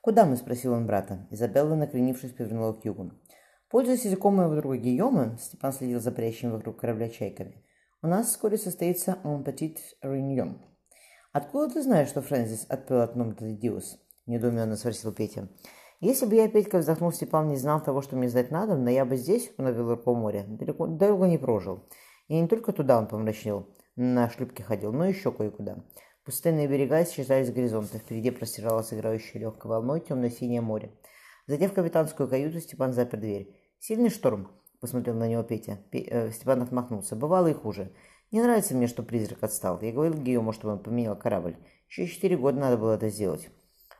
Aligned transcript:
«Куда 0.00 0.24
мы?»– 0.24 0.36
спросил 0.38 0.72
он 0.72 0.86
брата. 0.86 1.26
Изабелла, 1.30 1.74
накренившись, 1.74 2.32
повернула 2.32 2.72
к 2.72 2.84
югу. 2.84 3.12
Пользуясь 3.68 4.04
языком 4.04 4.36
моего 4.36 4.54
друга 4.54 4.76
Гийома, 4.76 5.36
Степан 5.38 5.72
следил 5.72 6.00
за 6.00 6.12
парящими 6.12 6.50
вокруг 6.50 6.80
корабля 6.80 7.08
чайками. 7.08 7.64
«У 8.00 8.06
нас 8.06 8.28
вскоре 8.28 8.56
состоится 8.56 9.18
un 9.24 9.44
petit 9.44 9.76
réunion». 10.02 10.60
«Откуда 11.32 11.74
ты 11.74 11.82
знаешь, 11.82 12.08
что 12.08 12.22
Фрэнсис 12.22 12.66
отпел 12.68 13.02
от 13.02 13.16
номера 13.16 13.50
Диус?»– 13.50 13.98
недоуменно 14.26 14.76
спросил 14.76 15.12
Петя. 15.12 15.48
«Если 16.00 16.24
бы 16.26 16.36
я, 16.36 16.48
Петька, 16.48 16.78
вздохнул 16.78 17.12
Степан, 17.12 17.48
не 17.48 17.56
знал 17.56 17.82
того, 17.82 18.00
что 18.00 18.16
мне 18.16 18.28
знать 18.28 18.50
надо, 18.50 18.76
но 18.76 18.88
я 18.88 19.04
бы 19.04 19.16
здесь, 19.16 19.50
он 19.58 19.66
навел 19.66 19.90
руку 19.90 20.14
море, 20.14 20.44
далеко, 20.48 20.86
долго 20.86 21.26
не 21.26 21.38
прожил. 21.38 21.86
И 22.28 22.40
не 22.40 22.46
только 22.46 22.72
туда 22.72 22.98
он 22.98 23.08
помрачнел, 23.08 23.68
на 23.96 24.30
шлюпке 24.30 24.62
ходил, 24.62 24.92
но 24.92 25.06
еще 25.06 25.32
кое-куда. 25.32 25.84
Пустынные 26.28 26.68
берега 26.68 27.02
исчезали 27.02 27.42
с 27.42 27.50
горизонта, 27.50 27.96
впереди 27.96 28.30
простиралось 28.30 28.92
играющее 28.92 29.40
легкой 29.40 29.70
волной 29.70 30.00
темно-синее 30.00 30.60
море. 30.60 30.90
Зайдя 31.46 31.68
в 31.68 31.72
капитанскую 31.72 32.28
каюту, 32.28 32.60
Степан 32.60 32.92
запер 32.92 33.18
дверь. 33.18 33.56
«Сильный 33.78 34.10
шторм?»– 34.10 34.50
посмотрел 34.80 35.14
на 35.14 35.26
него 35.26 35.42
Петя. 35.42 35.78
Пе- 35.90 36.06
э, 36.06 36.30
Степан 36.30 36.60
отмахнулся. 36.60 37.16
«Бывало 37.16 37.46
и 37.46 37.54
хуже. 37.54 37.92
Не 38.30 38.42
нравится 38.42 38.74
мне, 38.74 38.88
что 38.88 39.02
призрак 39.02 39.42
отстал. 39.42 39.80
Я 39.80 39.90
говорил 39.90 40.20
Гийому, 40.20 40.52
чтобы 40.52 40.74
он 40.74 40.82
поменял 40.82 41.16
корабль. 41.16 41.56
Еще 41.88 42.06
четыре 42.06 42.36
года 42.36 42.58
надо 42.58 42.76
было 42.76 42.96
это 42.96 43.08
сделать. 43.08 43.48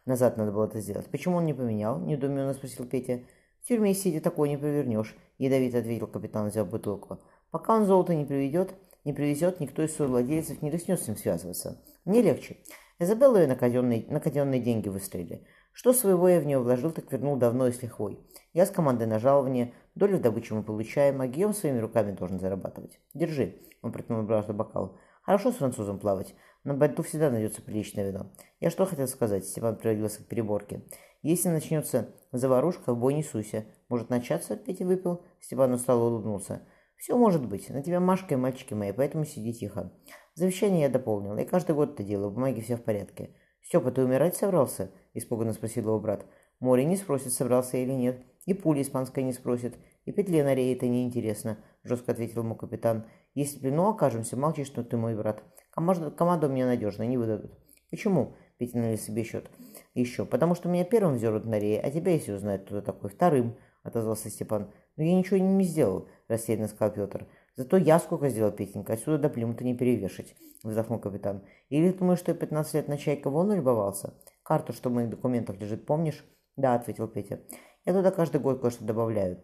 Назад 0.05 0.37
надо 0.37 0.53
было 0.53 0.67
это 0.67 0.81
сделать. 0.81 1.07
Почему 1.07 1.39
он 1.39 1.47
не 1.47 1.55
поменял?»– 1.55 1.99
недоуменно 2.07 2.53
спросил 2.53 2.85
Петя. 2.85 3.23
«В 3.63 3.69
тюрьме 3.69 3.95
сидя 3.95 4.21
такое 4.21 4.51
не 4.51 4.59
повернешь»,– 4.59 5.17
ядовито 5.39 5.79
ответил 5.79 6.07
капитан, 6.07 6.51
взяв 6.51 6.69
бутылку. 6.69 7.21
«Пока 7.51 7.75
он 7.75 7.87
золото 7.87 8.15
не 8.15 8.27
приведет, 8.27 8.75
не 9.09 9.15
привезет, 9.15 9.59
никто 9.59 9.83
из 9.83 9.97
своих 9.97 10.11
владельцев 10.11 10.61
не 10.61 10.71
рискнет 10.71 11.01
с 11.01 11.09
ним 11.09 11.17
связываться. 11.17 11.83
Мне 12.05 12.21
легче. 12.21 12.59
Изабеллу 12.99 13.39
я 13.39 13.47
на 13.47 13.57
казенные, 13.57 14.05
на 14.09 14.21
казенные 14.21 14.61
деньги 14.61 14.91
выстрелили. 14.91 15.47
Что 15.73 15.95
своего 15.95 16.29
я 16.29 16.41
в 16.41 16.45
нее 16.45 16.59
вложил, 16.59 16.91
так 16.91 17.11
вернул 17.11 17.37
давно 17.37 17.69
и 17.69 17.73
с 17.73 17.81
лихвой. 17.83 18.21
Я 18.53 18.67
с 18.67 18.71
командой 18.71 19.07
на 19.07 19.19
жалование, 19.19 19.73
долю 19.95 20.19
в 20.19 20.21
добычу 20.21 20.55
мы 20.55 20.63
получаем, 20.63 21.23
а 21.23 21.27
Гийом 21.27 21.55
своими 21.55 21.79
руками 21.79 22.13
должен 22.13 22.39
зарабатывать. 22.39 23.01
Держи, 23.15 23.55
он 23.81 23.93
протянул 23.93 24.25
брату 24.25 24.53
бокал. 24.53 24.99
Хорошо 25.23 25.53
с 25.53 25.57
французом 25.57 25.99
плавать. 25.99 26.35
На 26.65 26.75
борту 26.75 27.03
всегда 27.03 27.31
найдется 27.31 27.63
приличное 27.63 28.11
вино. 28.11 28.31
Я 28.61 28.69
что 28.69 28.85
хотел 28.85 29.09
сказать, 29.09 29.47
Степан 29.47 29.77
приводился 29.77 30.23
к 30.23 30.27
переборке. 30.27 30.83
Если 31.23 31.49
начнется 31.49 32.11
заварушка, 32.33 32.93
в 32.93 32.99
бой 32.99 33.15
не 33.15 33.23
суйся. 33.23 33.65
Может 33.89 34.11
начаться, 34.11 34.55
Петя 34.55 34.85
выпил? 34.85 35.23
Степан 35.41 35.73
устало 35.73 36.11
улыбнулся. 36.11 36.61
Все 36.99 37.17
может 37.17 37.47
быть. 37.47 37.71
На 37.71 37.83
тебя 37.83 38.01
Машка 38.01 38.35
и 38.35 38.37
мальчики 38.37 38.75
мои, 38.75 38.93
поэтому 38.93 39.25
сиди 39.25 39.55
тихо. 39.55 39.93
Завещание 40.35 40.83
я 40.83 40.89
дополнил. 40.89 41.37
Я 41.37 41.47
каждый 41.47 41.75
год 41.75 41.95
это 41.95 42.03
делаю, 42.03 42.31
бумаги 42.31 42.61
все 42.61 42.77
в 42.77 42.83
порядке. 42.83 43.35
Степа, 43.63 43.91
ты 43.91 44.05
умирать 44.05 44.37
собрался? 44.37 44.91
Испуганно 45.15 45.53
спросил 45.53 45.85
его 45.85 46.01
брат. 46.01 46.27
Море 46.61 46.85
не 46.85 46.97
спросит, 46.97 47.33
собрался 47.33 47.77
или 47.77 47.93
нет. 47.93 48.21
И 48.47 48.55
пуля 48.55 48.83
испанская 48.83 49.25
не 49.25 49.33
спросит. 49.33 49.77
И 50.07 50.13
петле 50.13 50.43
на 50.43 50.55
рее 50.55 50.75
это 50.75 50.89
неинтересно, 50.89 51.59
жестко 51.85 52.13
ответил 52.13 52.43
ему 52.43 52.57
капитан. 52.57 53.07
Если 53.35 53.61
плену 53.61 53.89
окажемся, 53.89 54.37
молчи, 54.37 54.65
что 54.65 54.83
ты 54.83 54.97
мой 54.97 55.15
брат. 55.15 55.43
Команда, 55.71 56.11
команда 56.11 56.49
у 56.49 56.51
меня 56.51 56.67
надежная, 56.67 57.07
не 57.07 57.19
выдадут. 57.19 57.53
Почему? 57.91 58.35
Петя 58.59 58.97
себе 58.97 59.23
счет. 59.23 59.51
Еще. 59.95 60.25
Потому 60.25 60.55
что 60.55 60.69
меня 60.69 60.85
первым 60.85 61.15
взерут 61.15 61.45
на 61.45 61.59
рее, 61.59 61.81
а 61.81 61.91
тебя, 61.91 62.13
если 62.13 62.33
узнают, 62.33 62.65
кто 62.65 62.81
такой, 62.81 63.11
вторым, 63.11 63.57
отозвался 63.83 64.31
Степан. 64.31 64.73
Но 64.99 65.05
я 65.05 65.15
ничего 65.15 65.39
не 65.39 65.65
сделал, 65.65 66.09
рассеянно 66.27 66.67
сказал 66.67 66.93
Петр. 66.93 67.29
Зато 67.55 67.77
я 67.77 68.01
сколько 68.01 68.29
сделал, 68.29 68.51
Петенька, 68.51 68.95
отсюда 68.95 69.19
до 69.19 69.29
Плимута 69.29 69.63
не 69.63 69.77
перевешать, 69.77 70.35
вздохнул 70.65 70.99
капитан. 70.99 71.45
Или 71.69 71.93
ты 71.93 71.99
думаешь, 72.01 72.19
что 72.19 72.33
я 72.33 72.37
15 72.37 72.75
лет 72.75 72.89
на 72.89 72.99
чайка 72.99 73.31
вон 73.31 73.53
любовался? 73.55 74.15
Карту, 74.43 74.73
что 74.73 74.91
в 74.91 74.93
моих 74.93 75.09
документах 75.09 75.61
лежит, 75.61 75.87
помнишь? 75.87 76.25
Да, 76.57 76.75
ответил 76.75 77.07
Петя. 77.07 77.41
Я 77.85 77.93
туда 77.93 78.11
каждый 78.11 78.41
год 78.41 78.61
кое-что 78.61 78.85
добавляю. 78.85 79.41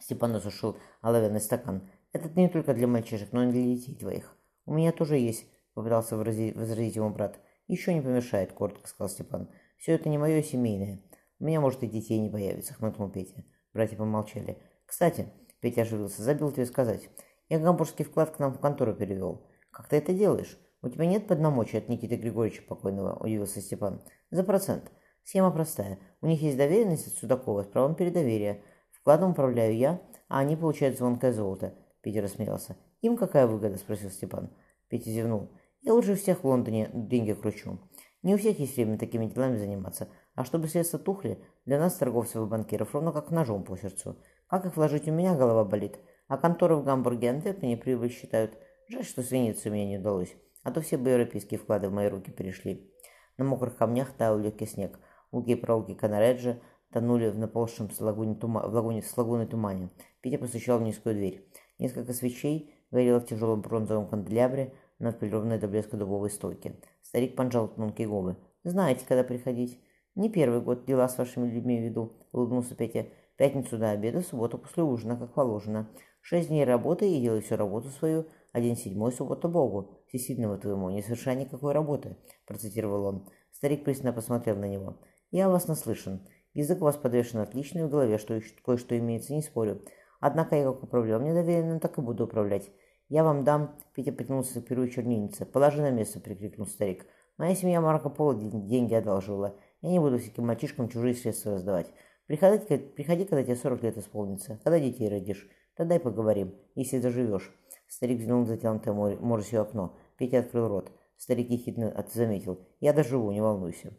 Степан 0.00 0.34
осушил 0.34 0.76
оловянный 1.00 1.40
стакан. 1.40 1.88
Это 2.12 2.28
не 2.34 2.48
только 2.48 2.74
для 2.74 2.88
мальчишек, 2.88 3.30
но 3.30 3.44
и 3.44 3.52
для 3.52 3.62
детей 3.62 3.94
твоих. 3.94 4.36
У 4.66 4.74
меня 4.74 4.90
тоже 4.90 5.16
есть, 5.16 5.46
попытался 5.74 6.16
возразить, 6.16 6.56
возразить 6.56 6.96
ему 6.96 7.10
брат. 7.10 7.38
Еще 7.68 7.94
не 7.94 8.00
помешает, 8.00 8.52
коротко 8.52 8.88
сказал 8.88 9.08
Степан. 9.08 9.48
Все 9.78 9.92
это 9.92 10.08
не 10.08 10.18
мое 10.18 10.40
а 10.40 10.42
семейное. 10.42 11.00
У 11.38 11.44
меня, 11.44 11.60
может, 11.60 11.84
и 11.84 11.86
детей 11.86 12.18
не 12.18 12.30
появится, 12.30 12.74
хмыкнул 12.74 13.10
Петя. 13.10 13.44
Братья 13.72 13.96
помолчали. 13.96 14.58
Кстати, 14.92 15.26
Петя 15.62 15.82
оживился, 15.82 16.22
забыл 16.22 16.52
тебе 16.52 16.66
сказать. 16.66 17.08
Я 17.48 17.58
гамбургский 17.58 18.04
вклад 18.04 18.30
к 18.30 18.38
нам 18.38 18.52
в 18.52 18.60
контору 18.60 18.92
перевел. 18.92 19.40
Как 19.70 19.88
ты 19.88 19.96
это 19.96 20.12
делаешь? 20.12 20.58
У 20.82 20.90
тебя 20.90 21.06
нет 21.06 21.26
подномочий 21.26 21.78
от 21.78 21.88
Никиты 21.88 22.16
Григорьевича 22.16 22.62
покойного, 22.68 23.16
удивился 23.18 23.62
Степан. 23.62 24.02
За 24.30 24.44
процент. 24.44 24.92
Схема 25.24 25.50
простая. 25.50 25.98
У 26.20 26.26
них 26.26 26.42
есть 26.42 26.58
доверенность 26.58 27.06
от 27.06 27.14
Судакова 27.14 27.62
с 27.62 27.68
правом 27.68 27.94
передоверия. 27.94 28.60
Вкладом 28.90 29.30
управляю 29.30 29.74
я, 29.74 30.02
а 30.28 30.40
они 30.40 30.56
получают 30.56 30.98
звонкое 30.98 31.32
золото. 31.32 31.72
Петя 32.02 32.20
рассмеялся. 32.20 32.76
Им 33.00 33.16
какая 33.16 33.46
выгода? 33.46 33.78
спросил 33.78 34.10
Степан. 34.10 34.50
Петя 34.88 35.08
зевнул. 35.08 35.48
Я 35.80 35.94
лучше 35.94 36.16
всех 36.16 36.44
в 36.44 36.46
Лондоне 36.46 36.90
деньги 36.92 37.32
кручу. 37.32 37.80
Не 38.22 38.34
у 38.34 38.36
всех 38.36 38.58
есть 38.58 38.76
время 38.76 38.98
такими 38.98 39.24
делами 39.24 39.56
заниматься. 39.56 40.08
А 40.34 40.44
чтобы 40.44 40.68
средства 40.68 40.98
тухли, 40.98 41.44
для 41.66 41.78
нас, 41.78 41.94
торговцев 41.94 42.42
и 42.42 42.48
банкиров, 42.48 42.94
ровно 42.94 43.12
как 43.12 43.30
ножом 43.30 43.64
по 43.64 43.76
сердцу. 43.76 44.16
Как 44.46 44.64
их 44.64 44.76
вложить, 44.76 45.08
у 45.08 45.12
меня 45.12 45.34
голова 45.34 45.64
болит. 45.64 45.98
А 46.28 46.38
конторы 46.38 46.76
в 46.76 46.84
Гамбурге 46.84 47.26
и 47.26 47.30
Антверпене 47.30 47.76
прибыль 47.76 48.10
считают. 48.10 48.56
Жаль, 48.88 49.04
что 49.04 49.22
с 49.22 49.30
Венецией 49.30 49.72
мне 49.72 49.86
не 49.86 49.98
удалось. 49.98 50.34
А 50.62 50.70
то 50.70 50.80
все 50.80 50.96
бы 50.96 51.10
европейские 51.10 51.58
вклады 51.58 51.88
в 51.88 51.92
мои 51.92 52.08
руки 52.08 52.30
перешли. 52.30 52.90
На 53.36 53.44
мокрых 53.44 53.76
камнях 53.76 54.12
таял 54.12 54.38
легкий 54.38 54.66
снег. 54.66 54.98
Луки 55.32 55.52
и 55.52 55.54
проулки 55.54 55.94
Канареджа 55.94 56.60
тонули 56.92 57.28
в 57.28 57.38
наползшем 57.38 57.90
с 57.90 58.00
лагуне 58.00 58.34
тума... 58.34 58.66
в 58.66 58.74
лагуне 58.74 59.02
с 59.02 59.16
лагуной 59.16 59.46
тумане. 59.46 59.90
Петя 60.20 60.38
постучал 60.38 60.78
в 60.78 60.82
низкую 60.82 61.14
дверь. 61.14 61.46
Несколько 61.78 62.12
свечей 62.12 62.74
горело 62.90 63.20
в 63.20 63.26
тяжелом 63.26 63.62
бронзовом 63.62 64.08
канделябре 64.08 64.74
над 64.98 65.18
полированной 65.18 65.58
до 65.58 65.68
блеска 65.68 65.96
дубовой 65.96 66.30
стойки. 66.30 66.80
Старик 67.02 67.34
поджал 67.36 67.68
тонкие 67.68 68.08
губы. 68.08 68.36
«Знаете, 68.62 69.04
когда 69.06 69.24
приходить?» 69.24 69.80
«Не 70.14 70.28
первый 70.28 70.60
год 70.60 70.84
дела 70.84 71.08
с 71.08 71.16
вашими 71.16 71.50
людьми 71.50 71.80
веду»,— 71.80 72.12
улыбнулся 72.32 72.74
Петя. 72.74 73.06
«Пятницу 73.36 73.78
до 73.78 73.90
обеда, 73.90 74.20
субботу 74.20 74.58
после 74.58 74.82
ужина, 74.82 75.16
как 75.16 75.32
положено. 75.32 75.88
Шесть 76.20 76.48
дней 76.48 76.64
работы 76.64 77.10
и 77.10 77.20
делай 77.20 77.40
всю 77.40 77.56
работу 77.56 77.88
свою, 77.88 78.26
день 78.54 78.76
седьмой— 78.76 79.12
суббота 79.12 79.48
Богу, 79.48 79.90
всесильного 80.08 80.58
твоему, 80.58 80.90
не 80.90 81.02
совершай 81.02 81.34
никакой 81.34 81.72
работы»,— 81.72 82.16
процитировал 82.46 83.04
он. 83.06 83.28
Старик 83.52 83.84
пристально 83.84 84.12
посмотрел 84.12 84.56
на 84.56 84.68
него. 84.68 84.98
«Я 85.30 85.48
вас 85.48 85.66
наслышан. 85.66 86.28
Язык 86.52 86.82
у 86.82 86.84
вас 86.84 86.96
подвешен 86.96 87.40
отличный, 87.40 87.86
в 87.86 87.90
голове 87.90 88.18
что 88.18 88.38
кое-что 88.64 88.98
имеется, 88.98 89.32
не 89.32 89.40
спорю. 89.40 89.82
Однако 90.20 90.56
я 90.56 90.64
как 90.64 90.82
управлял 90.82 91.20
мне 91.20 91.32
доверенным, 91.32 91.80
так 91.80 91.96
и 91.96 92.02
буду 92.02 92.24
управлять. 92.24 92.70
Я 93.08 93.24
вам 93.24 93.44
дам...» 93.44 93.78
Петя 93.94 94.12
потянулся 94.12 94.60
к 94.60 94.66
перу 94.66 94.86
чернильницы. 94.88 95.46
«Положи 95.46 95.80
на 95.80 95.90
место»,— 95.90 96.20
прикрикнул 96.20 96.66
старик. 96.66 97.06
«Моя 97.38 97.54
семья 97.54 97.80
Марко 97.80 98.10
Поло 98.10 98.34
деньги 98.34 98.94
одолжила. 98.94 99.56
Я 99.82 99.90
не 99.90 99.98
буду 99.98 100.18
всяким 100.18 100.46
мальчишкам 100.46 100.88
чужие 100.88 101.14
средства 101.14 101.52
раздавать. 101.52 101.92
Приходи, 102.26 102.78
приходи, 102.78 103.24
когда 103.24 103.42
тебе 103.42 103.56
40 103.56 103.82
лет 103.82 103.98
исполнится. 103.98 104.58
Когда 104.64 104.80
детей 104.80 105.08
родишь. 105.08 105.48
Тогда 105.76 105.96
и 105.96 105.98
поговорим, 105.98 106.54
если 106.74 106.98
доживешь». 106.98 107.52
Старик 107.88 108.18
взглянул 108.18 108.44
в 108.44 108.48
затянутое 108.48 108.94
моросью 108.94 109.60
окно. 109.60 109.98
Петя 110.16 110.38
открыл 110.38 110.68
рот. 110.68 110.92
Старик 111.16 111.50
ехидно 111.50 111.90
от 111.90 112.12
заметил. 112.12 112.66
«Я 112.80 112.92
доживу, 112.92 113.30
не 113.32 113.40
волнуйся». 113.40 113.92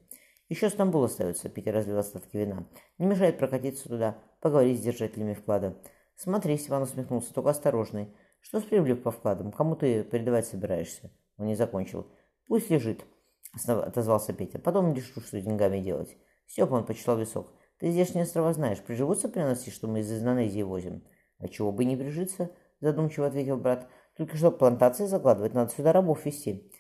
Еще 0.49 0.69
Стамбул 0.69 1.03
остается, 1.03 1.49
Питер 1.49 1.73
разлил 1.73 1.97
остатки 1.97 2.38
вина. 2.38 2.67
Не 2.97 3.07
мешает 3.07 3.39
прокатиться 3.39 3.89
туда, 3.89 4.17
поговорить 4.39 4.79
с 4.79 4.83
держателями 4.83 5.33
вклада. 5.33 5.81
Смотри, 6.15 6.57
Степан 6.57 6.83
усмехнулся, 6.83 7.33
только 7.33 7.50
осторожный. 7.50 8.13
Что 8.39 8.59
с 8.59 8.63
прибылью 8.63 9.01
по 9.01 9.09
вкладам? 9.09 9.51
Кому 9.51 9.75
ты 9.75 10.03
передавать 10.03 10.45
собираешься? 10.45 11.11
Он 11.38 11.47
не 11.47 11.55
закончил. 11.55 12.05
Пусть 12.47 12.69
лежит, 12.69 13.05
отозвался 13.53 14.33
Петя. 14.33 14.59
Потом 14.59 14.94
решу, 14.94 15.21
что 15.21 15.39
деньгами 15.39 15.79
делать. 15.79 16.17
Степа, 16.47 16.73
он 16.73 16.85
почитал 16.85 17.17
висок. 17.17 17.53
Ты 17.79 17.91
здешние 17.91 18.23
острова 18.23 18.53
знаешь, 18.53 18.81
приживутся 18.81 19.29
при 19.29 19.69
что 19.71 19.88
мы 19.88 20.00
из 20.00 20.11
Индонезии 20.11 20.61
возим? 20.61 21.03
А 21.39 21.47
чего 21.47 21.71
бы 21.71 21.85
не 21.85 21.97
прижиться? 21.97 22.51
Задумчиво 22.79 23.27
ответил 23.27 23.57
брат. 23.57 23.88
Только 24.15 24.38
что 24.38 24.51
плантации 24.51 25.05
закладывать, 25.05 25.53
надо 25.53 25.71
сюда 25.71 25.91
рабов 25.94 26.25
вести. 26.25 26.71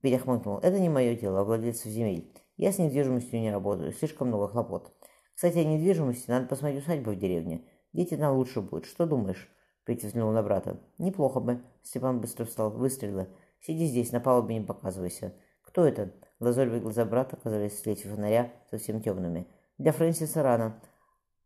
Петя 0.00 0.18
хмыкнул. 0.18 0.58
Это 0.58 0.78
не 0.78 0.88
мое 0.88 1.16
дело, 1.16 1.40
а 1.40 1.44
владельцев 1.44 1.90
земель. 1.90 2.32
Я 2.56 2.72
с 2.72 2.78
недвижимостью 2.78 3.40
не 3.40 3.50
работаю, 3.50 3.92
слишком 3.92 4.28
много 4.28 4.48
хлопот. 4.48 4.92
Кстати, 5.34 5.58
о 5.58 5.64
недвижимости 5.64 6.30
надо 6.30 6.46
посмотреть 6.46 6.82
усадьбу 6.82 7.12
в 7.12 7.16
деревне. 7.16 7.64
Дети 7.92 8.16
там 8.16 8.36
лучше 8.36 8.60
будет. 8.60 8.86
Что 8.86 9.06
думаешь? 9.06 9.48
Петя 9.84 10.06
взглянул 10.06 10.32
на 10.32 10.42
брата. 10.42 10.80
Неплохо 10.98 11.40
бы. 11.40 11.62
Степан 11.82 12.20
быстро 12.20 12.44
встал. 12.44 12.70
Выстрелы. 12.70 13.28
Сиди 13.60 13.86
здесь, 13.86 14.12
на 14.12 14.20
палубе 14.20 14.58
не 14.58 14.64
показывайся. 14.64 15.34
Кто 15.74 15.88
это? 15.88 16.12
Лазоревые 16.38 16.80
глаза 16.80 17.04
брата 17.04 17.34
оказались 17.34 17.72
в 17.72 17.80
свете 17.80 18.08
фонаря 18.08 18.52
совсем 18.70 19.02
темными. 19.02 19.48
Для 19.76 19.90
Фрэнсиса 19.90 20.40
рано. 20.40 20.80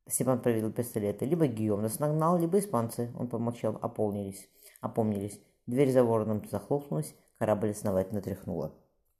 Степан 0.06 0.42
проверил 0.42 0.70
пистолеты. 0.70 1.24
Либо 1.24 1.46
Гийом 1.46 1.80
нас 1.80 1.98
нагнал, 1.98 2.38
либо 2.38 2.58
испанцы. 2.58 3.10
Он 3.18 3.28
помолчал. 3.28 3.78
Ополнились. 3.80 4.50
Опомнились. 4.82 5.40
Дверь 5.66 5.90
за 5.90 6.04
вороном 6.04 6.46
захлопнулась. 6.46 7.14
Корабль 7.38 7.70
основательно 7.70 8.20
тряхнула. 8.20 8.74